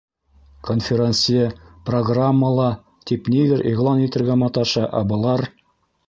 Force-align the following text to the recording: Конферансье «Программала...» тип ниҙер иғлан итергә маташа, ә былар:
Конферансье 0.67 1.41
«Программала...» 1.89 2.69
тип 3.11 3.29
ниҙер 3.33 3.61
иғлан 3.73 4.01
итергә 4.07 4.39
маташа, 4.45 4.87
ә 5.01 5.03
былар: 5.13 5.45